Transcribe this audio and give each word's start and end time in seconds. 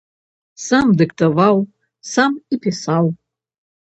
Сам 0.65 0.87
дыктаваў, 1.01 1.57
сам 2.13 2.33
і 2.57 2.61
пісаў. 2.63 3.05